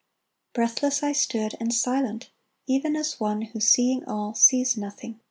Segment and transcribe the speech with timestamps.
[0.53, 2.31] Breathless I stood and silent,
[2.65, 5.19] even as one Who, seeing all, sees nothing.